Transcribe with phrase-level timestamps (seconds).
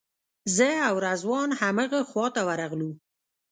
[0.55, 2.91] زه او رضوان همغه خواته ورغلو.